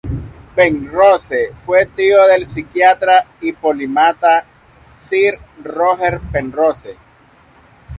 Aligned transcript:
Penrose 0.55 1.53
fue 1.63 1.85
tío 1.85 2.25
del 2.25 2.47
psiquiatra 2.47 3.23
y 3.39 3.51
polímata 3.53 4.43
Sir 4.89 5.37
Roger 5.63 6.19
Penrose. 6.31 6.97